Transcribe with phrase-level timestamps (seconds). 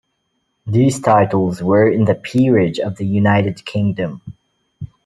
[0.65, 4.21] These titles were in the Peerage of the United Kingdom.